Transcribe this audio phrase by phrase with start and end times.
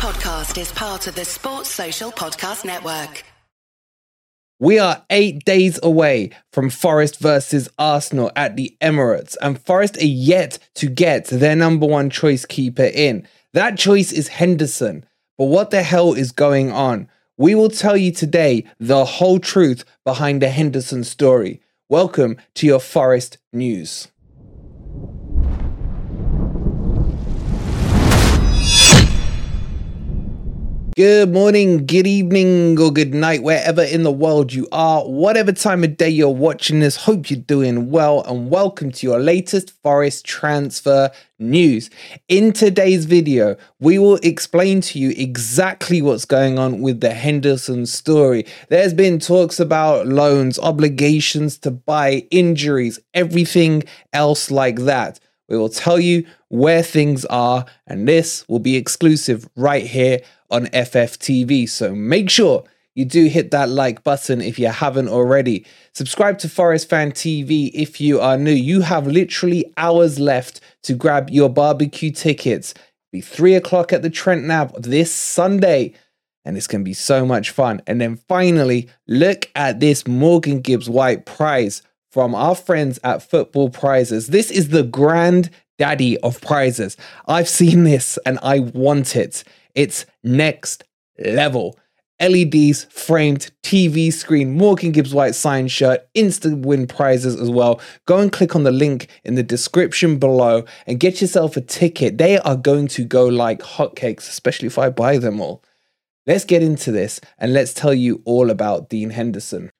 [0.00, 3.22] podcast is part of the Sports Social Podcast Network.
[4.58, 10.06] We are eight days away from Forest versus Arsenal at the Emirates, and Forest are
[10.06, 13.28] yet to get their number one choice keeper in.
[13.52, 15.04] That choice is Henderson.
[15.36, 17.06] But what the hell is going on?
[17.36, 21.60] We will tell you today the whole truth behind the Henderson story.
[21.90, 24.08] Welcome to your Forest News.
[31.00, 35.82] Good morning, good evening, or good night, wherever in the world you are, whatever time
[35.82, 36.96] of day you're watching this.
[36.96, 41.88] Hope you're doing well, and welcome to your latest Forest transfer news.
[42.28, 47.86] In today's video, we will explain to you exactly what's going on with the Henderson
[47.86, 48.44] story.
[48.68, 55.18] There's been talks about loans, obligations to buy, injuries, everything else like that.
[55.48, 60.66] We will tell you where things are, and this will be exclusive right here on
[60.66, 61.68] FFTV.
[61.68, 65.64] So make sure you do hit that like button if you haven't already.
[65.94, 68.52] Subscribe to Forest Fan TV if you are new.
[68.52, 72.72] You have literally hours left to grab your barbecue tickets.
[72.72, 75.94] It'll be three o'clock at the Trent Nav this Sunday.
[76.44, 77.82] And it's going to be so much fun.
[77.86, 83.70] And then finally, look at this Morgan Gibbs White prize from our friends at Football
[83.70, 84.28] Prizes.
[84.28, 86.96] This is the grand daddy of prizes.
[87.26, 89.44] I've seen this and I want it.
[89.74, 90.84] It's next
[91.18, 91.78] level.
[92.20, 97.80] LEDs, framed TV screen, Morgan Gibbs White signed shirt, instant win prizes as well.
[98.04, 102.18] Go and click on the link in the description below and get yourself a ticket.
[102.18, 105.64] They are going to go like hotcakes, especially if I buy them all.
[106.26, 109.70] Let's get into this and let's tell you all about Dean Henderson.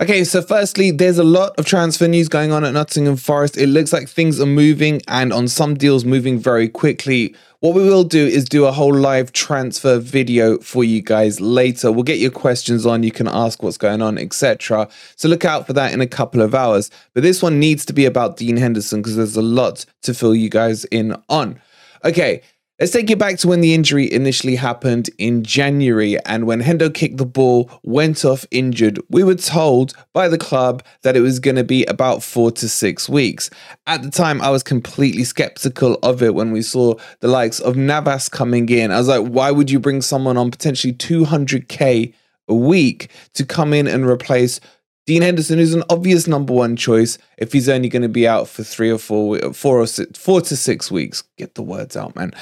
[0.00, 3.56] Okay, so firstly, there's a lot of transfer news going on at Nottingham Forest.
[3.56, 7.36] It looks like things are moving and on some deals moving very quickly.
[7.62, 11.92] What we will do is do a whole live transfer video for you guys later.
[11.92, 14.88] We'll get your questions on, you can ask what's going on, etc.
[15.14, 16.90] So look out for that in a couple of hours.
[17.14, 20.34] But this one needs to be about Dean Henderson because there's a lot to fill
[20.34, 21.60] you guys in on.
[22.04, 22.42] Okay,
[22.82, 26.92] Let's take you back to when the injury initially happened in January and when Hendo
[26.92, 28.98] kicked the ball, went off injured.
[29.08, 32.68] We were told by the club that it was going to be about four to
[32.68, 33.50] six weeks.
[33.86, 37.76] At the time, I was completely skeptical of it when we saw the likes of
[37.76, 38.90] Navas coming in.
[38.90, 42.12] I was like, why would you bring someone on potentially 200k
[42.48, 44.58] a week to come in and replace
[45.06, 48.48] Dean Henderson is an obvious number one choice if he's only going to be out
[48.48, 51.24] for three or four, four or six, four to six weeks.
[51.36, 52.32] Get the words out, man.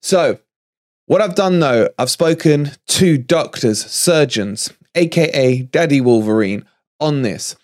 [0.00, 0.38] So,
[1.06, 6.64] what I've done though, I've spoken to doctors, surgeons, aka Daddy Wolverine,
[7.00, 7.56] on this.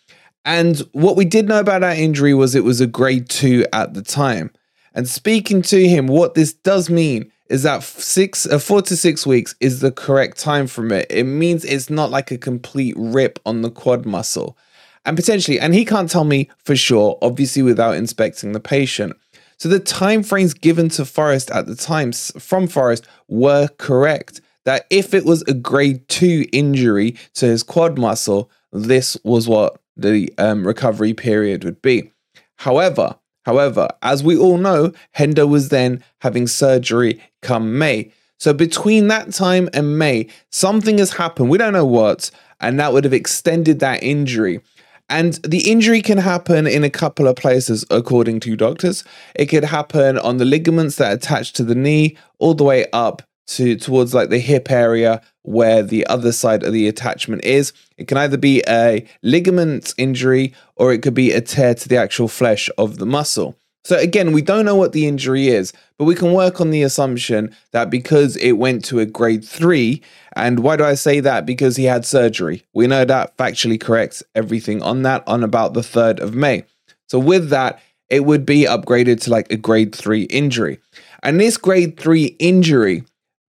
[0.45, 3.95] And what we did know about that injury was it was a grade two at
[3.95, 4.51] the time.
[4.95, 9.27] And speaking to him, what this does mean is that six, uh, four to six
[9.27, 11.07] weeks is the correct time from it.
[11.11, 14.57] It means it's not like a complete rip on the quad muscle.
[15.05, 19.15] And potentially, and he can't tell me for sure, obviously without inspecting the patient.
[19.59, 24.41] So the time frames given to Forest at the time from Forest were correct.
[24.65, 29.79] That if it was a grade two injury to his quad muscle, this was what
[29.97, 32.11] the um, recovery period would be.
[32.57, 38.13] However, However, as we all know, Hendo was then having surgery come May.
[38.39, 41.51] So between that time and May, something has happened.
[41.51, 44.61] We don't know what, and that would have extended that injury.
[45.09, 49.05] And the injury can happen in a couple of places, according to doctors.
[49.35, 53.23] It could happen on the ligaments that attach to the knee, all the way up
[53.47, 57.73] to towards like the hip area where the other side of the attachment is.
[57.97, 61.97] It can either be a ligament injury or it could be a tear to the
[61.97, 63.57] actual flesh of the muscle.
[63.85, 66.83] So again, we don't know what the injury is, but we can work on the
[66.83, 70.01] assumption that because it went to a grade 3,
[70.35, 71.45] and why do I say that?
[71.45, 72.65] Because he had surgery.
[72.73, 76.65] We know that factually corrects everything on that on about the 3rd of May.
[77.09, 77.79] So with that,
[78.09, 80.79] it would be upgraded to like a grade 3 injury.
[81.23, 83.05] And this grade 3 injury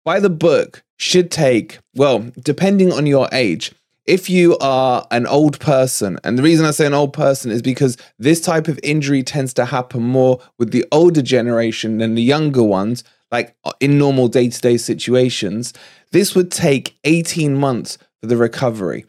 [0.05, 3.73] by the book should take, well, depending on your age,
[4.05, 7.63] if you are an old person, and the reason I say an old person is
[7.63, 12.23] because this type of injury tends to happen more with the older generation than the
[12.23, 15.75] younger ones, like uh, in normal day to day situations,
[16.13, 19.05] this would take 18 months for the recovery.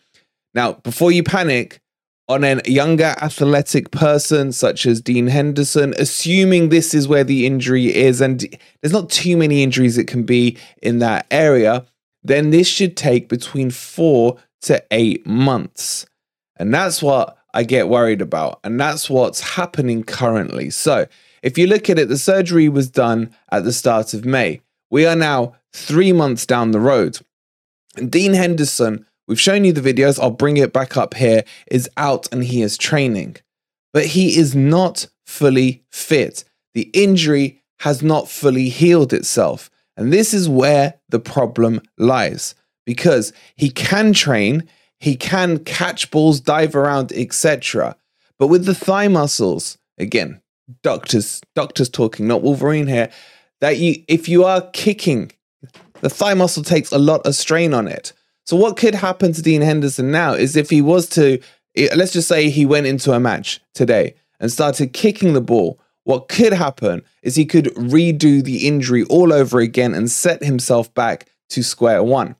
[0.53, 1.79] Now, before you panic,
[2.29, 7.93] on a younger athletic person such as Dean Henderson, assuming this is where the injury
[7.93, 8.45] is, and
[8.81, 11.85] there's not too many injuries it can be in that area,
[12.23, 16.05] then this should take between four to eight months.
[16.57, 18.59] And that's what I get worried about.
[18.63, 20.69] And that's what's happening currently.
[20.69, 21.07] So
[21.41, 24.61] if you look at it, the surgery was done at the start of May.
[24.91, 27.19] We are now three months down the road.
[27.95, 31.89] And Dean Henderson, we've shown you the videos, I'll bring it back up here, is
[31.95, 33.37] out and he is training.
[33.93, 36.43] But he is not fully fit.
[36.73, 39.69] The injury has not fully healed itself.
[39.95, 42.55] And this is where the problem lies
[42.85, 44.67] because he can train,
[44.99, 47.95] he can catch balls, dive around, etc.
[48.37, 50.41] But with the thigh muscles, again,
[50.81, 53.09] doctors, doctors talking, not Wolverine here,
[53.61, 55.31] that you if you are kicking,
[56.01, 58.13] the thigh muscle takes a lot of strain on it.
[58.49, 61.39] So what could happen to Dean Henderson now is if he was to
[61.95, 66.29] let's just say he went into a match today and started kicking the ball, what
[66.29, 71.27] could happen is he could redo the injury all over again and set himself back
[71.49, 72.35] to square one.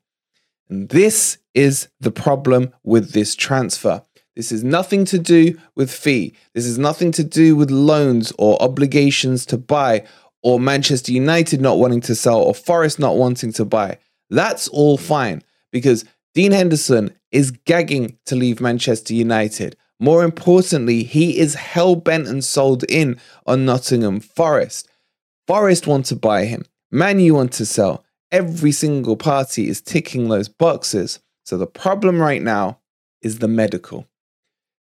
[0.68, 4.02] And this is the problem with this transfer.
[4.36, 6.34] This is nothing to do with fee.
[6.56, 10.08] This is nothing to do with loans or obligations to buy
[10.42, 14.00] or Manchester United not wanting to sell or Forest not wanting to buy.
[14.32, 19.76] That's all fine because Dean Henderson is gagging to leave Manchester United.
[20.00, 24.88] More importantly, he is hell bent and sold in on Nottingham Forest.
[25.48, 26.64] Forest want to buy him.
[26.92, 28.06] Man, you want to sell.
[28.32, 31.20] Every single party is ticking those boxes.
[31.46, 32.80] So the problem right now
[33.22, 34.08] is the medical.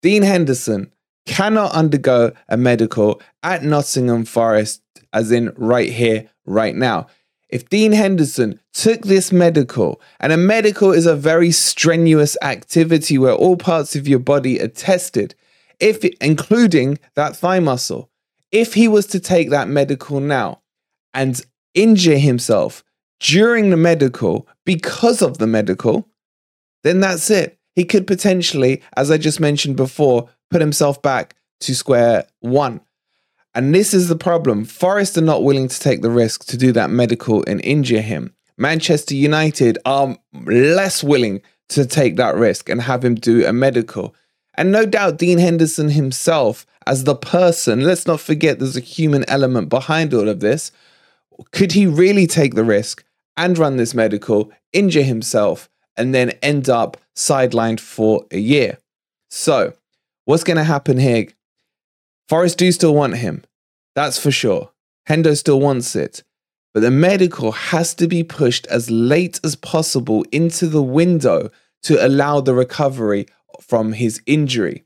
[0.02, 0.92] Dean Henderson
[1.26, 4.82] cannot undergo a medical at Nottingham Forest,
[5.14, 7.08] as in right here, right now.
[7.50, 13.34] If Dean Henderson took this medical, and a medical is a very strenuous activity where
[13.34, 15.34] all parts of your body are tested,
[15.80, 18.10] if including that thigh muscle,
[18.52, 20.62] if he was to take that medical now
[21.14, 21.42] and
[21.74, 22.84] injure himself
[23.20, 26.08] during the medical because of the medical,
[26.84, 27.58] then that's it.
[27.76, 32.82] He could potentially, as I just mentioned before, put himself back to square one.
[33.56, 34.66] And this is the problem.
[34.66, 38.34] Forest are not willing to take the risk to do that medical and injure him.
[38.58, 44.14] Manchester United are less willing to take that risk and have him do a medical.
[44.56, 49.24] And no doubt Dean Henderson himself, as the person, let's not forget there's a human
[49.30, 50.72] element behind all of this.
[51.52, 53.04] Could he really take the risk
[53.38, 58.80] and run this medical, injure himself, and then end up sidelined for a year?
[59.30, 59.74] So,
[60.26, 61.28] what's going to happen here?
[62.30, 63.44] Forest do still want him.
[63.96, 64.70] That's for sure.
[65.10, 66.24] Hendo still wants it.
[66.76, 71.50] But the medical has to be pushed as late as possible into the window
[71.84, 73.26] to allow the recovery
[73.60, 74.86] from his injury.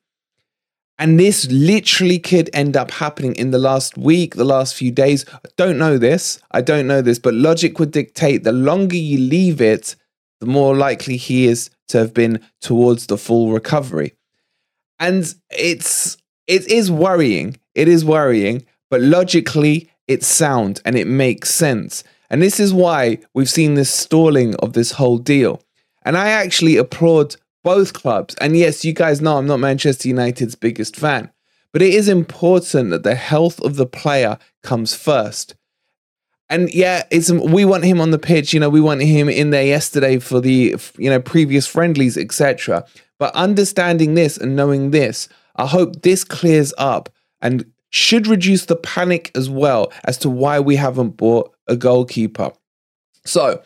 [0.98, 5.26] And this literally could end up happening in the last week, the last few days.
[5.34, 6.40] I don't know this.
[6.52, 9.98] I don't know this, but logic would dictate the longer you leave it,
[10.40, 14.14] the more likely he is to have been towards the full recovery.
[14.98, 16.16] And it's
[16.48, 17.58] it is worrying.
[17.76, 22.04] It is worrying, but logically, it's sound and it makes sense.
[22.30, 25.62] And this is why we've seen this stalling of this whole deal.
[26.04, 28.36] And I actually applaud both clubs.
[28.36, 31.32] And yes, you guys know I'm not Manchester United's biggest fan,
[31.72, 35.56] but it is important that the health of the player comes first.
[36.50, 38.54] And yeah, it's we want him on the pitch.
[38.54, 42.86] You know, we want him in there yesterday for the you know previous friendlies, etc.
[43.18, 47.10] But understanding this and knowing this, I hope this clears up
[47.42, 52.52] and should reduce the panic as well as to why we haven't bought a goalkeeper.
[53.26, 53.62] So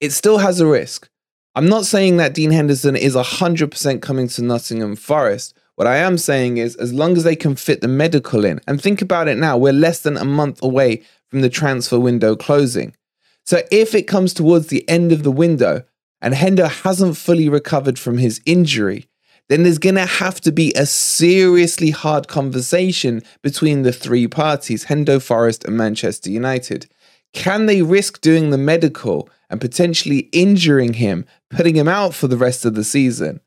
[0.00, 1.08] it still has a risk.
[1.54, 5.56] I'm not saying that Dean Henderson is 100% coming to Nottingham Forest.
[5.76, 8.80] What I am saying is, as long as they can fit the medical in, and
[8.80, 12.96] think about it now, we're less than a month away from the transfer window closing.
[13.44, 15.84] So if it comes towards the end of the window
[16.20, 19.08] and Hendo hasn't fully recovered from his injury,
[19.48, 24.86] then there's going to have to be a seriously hard conversation between the three parties,
[24.86, 26.86] Hendo Forest and Manchester United.
[27.32, 32.36] Can they risk doing the medical and potentially injuring him, putting him out for the
[32.36, 33.40] rest of the season?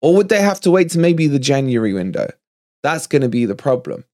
[0.00, 2.28] Or would they have to wait to maybe the January window?
[2.82, 4.04] That's going to be the problem.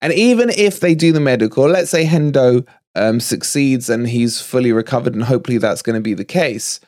[0.00, 4.72] And even if they do the medical, let's say Hendo um, succeeds and he's fully
[4.72, 6.80] recovered, and hopefully that's going to be the case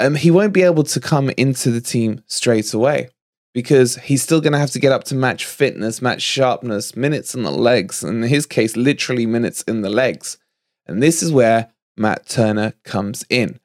[0.00, 3.10] um, he won't be able to come into the team straight away
[3.52, 7.34] because he's still going to have to get up to match fitness, match sharpness, minutes
[7.34, 10.38] in the legs, and in his case, literally minutes in the legs.
[10.86, 13.60] And this is where Matt Turner comes in.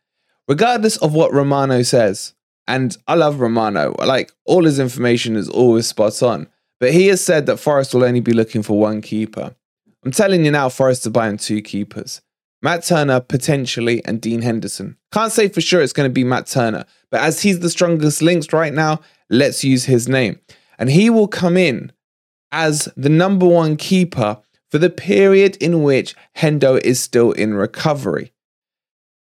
[0.48, 2.34] Regardless of what Romano says,
[2.68, 6.48] and I love Romano, like all his information is always spot on,
[6.80, 9.56] but he has said that Forest will only be looking for one keeper.
[10.04, 12.22] I'm telling you now, Forest are buying two keepers.
[12.66, 14.98] Matt Turner potentially and Dean Henderson.
[15.12, 18.24] Can't say for sure it's going to be Matt Turner, but as he's the strongest
[18.24, 20.40] links right now, let's use his name.
[20.80, 21.92] And he will come in
[22.52, 24.42] as the number one keeper
[24.72, 28.34] for the period in which Hendo is still in recovery.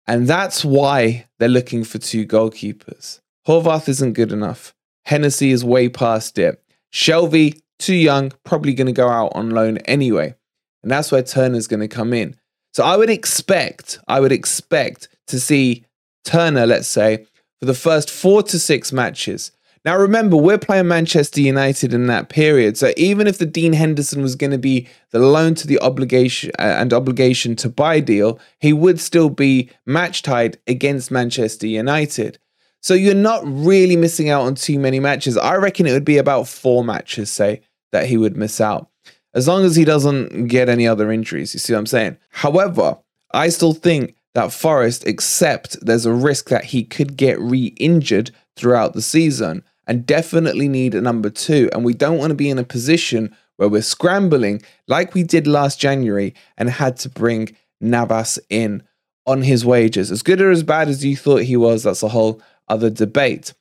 [0.07, 3.19] And that's why they're looking for two goalkeepers.
[3.45, 4.73] Horvath isn't good enough.
[5.03, 6.63] Hennessey is way past it.
[6.93, 10.35] Shelvey, too young, probably going to go out on loan anyway.
[10.83, 12.37] And that's where Turner's going to come in.
[12.75, 15.85] So I would expect, I would expect to see
[16.25, 17.25] Turner, let's say,
[17.61, 19.53] for the first four to six matches.
[19.85, 22.77] Now, remember, we're playing Manchester United in that period.
[22.77, 26.51] So even if the Dean Henderson was going to be the loan to the obligation
[26.59, 32.39] uh, and obligation to buy deal, he would still be match tied against Manchester United.
[32.81, 35.37] So you're not really missing out on too many matches.
[35.37, 37.61] I reckon it would be about four matches, say,
[37.93, 38.89] that he would miss out.
[39.35, 41.53] As long as he doesn't get any other injuries.
[41.53, 42.17] You see what I'm saying?
[42.29, 42.97] However,
[43.31, 48.31] I still think that Forest, except there's a risk that he could get re injured
[48.55, 51.69] throughout the season and definitely need a number two.
[51.73, 55.47] And we don't want to be in a position where we're scrambling like we did
[55.47, 58.83] last January and had to bring Navas in
[59.25, 60.11] on his wages.
[60.11, 63.53] As good or as bad as you thought he was, that's a whole other debate.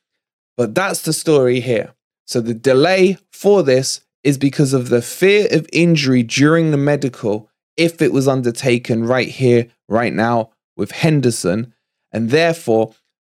[0.57, 1.93] But that's the story here.
[2.25, 7.47] So the delay for this is because of the fear of injury during the medical
[7.77, 11.73] if it was undertaken right here, right now with Henderson.
[12.11, 12.95] And therefore,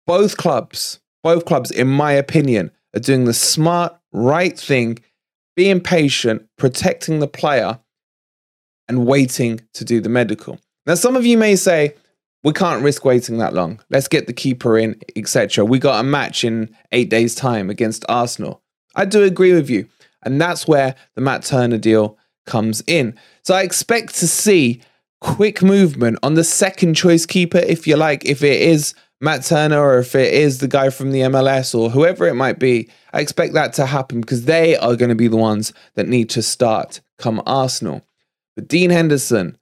[0.08, 5.00] both clubs, both clubs, in my opinion, are doing the smart, right thing,
[5.58, 7.80] being patient, protecting the player,
[8.88, 10.58] and waiting to do the medical.
[10.86, 11.96] Now, some of you may say,
[12.44, 13.82] we can't risk waiting that long.
[13.90, 15.66] Let's get the keeper in, etc.
[15.66, 18.62] We got a match in eight days' time against Arsenal.
[18.96, 19.90] I do agree with you.
[20.28, 23.18] And that's where the Matt Turner deal comes in.
[23.44, 24.82] So I expect to see
[25.20, 29.82] quick movement on the second choice keeper, if you like, if it is Matt Turner
[29.82, 32.90] or if it is the guy from the MLS or whoever it might be.
[33.14, 36.30] I expect that to happen because they are going to be the ones that need
[36.32, 38.04] to start come Arsenal.
[38.56, 39.58] But Dean Henderson,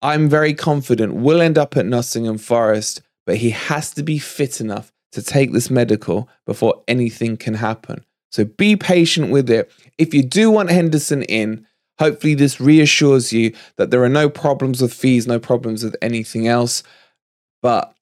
[0.00, 4.60] I'm very confident will end up at Nottingham Forest, but he has to be fit
[4.60, 8.04] enough to take this medical before anything can happen.
[8.34, 9.70] So be patient with it.
[9.96, 11.66] If you do want Henderson in,
[11.98, 16.48] Hopefully, this reassures you that there are no problems with fees, no problems with anything
[16.48, 16.82] else,
[17.62, 17.94] but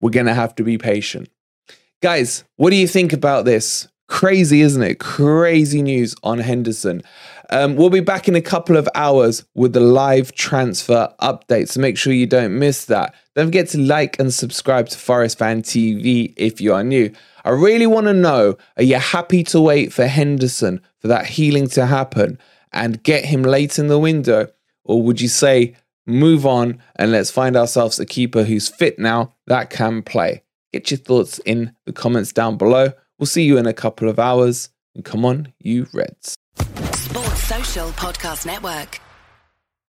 [0.00, 1.28] we're going to have to be patient.
[2.00, 3.88] Guys, what do you think about this?
[4.10, 4.98] Crazy, isn't it?
[4.98, 7.02] Crazy news on Henderson.
[7.48, 11.80] Um, we'll be back in a couple of hours with the live transfer update, so
[11.80, 13.14] make sure you don't miss that.
[13.34, 17.10] Don't forget to like and subscribe to Forest Fan TV if you are new.
[17.44, 21.68] I really want to know are you happy to wait for Henderson for that healing
[21.68, 22.38] to happen?
[22.72, 24.48] and get him late in the window?
[24.84, 25.76] Or would you say,
[26.06, 30.42] move on and let's find ourselves a keeper who's fit now that can play?
[30.72, 32.92] Get your thoughts in the comments down below.
[33.20, 34.70] We'll see you in a couple of hours.
[34.94, 36.34] And come on, you Reds.
[36.56, 38.98] Sports Social Podcast Network.